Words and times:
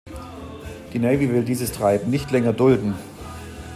Die 0.93 0.97
Navy 0.97 1.29
will 1.31 1.43
dieses 1.45 1.73
Treiben 1.73 2.09
nicht 2.09 2.31
länger 2.31 2.53
dulden. 2.53 2.95